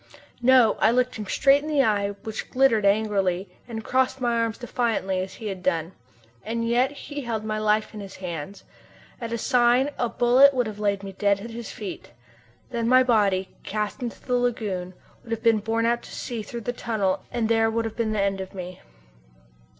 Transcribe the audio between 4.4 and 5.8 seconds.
defiantly, as he had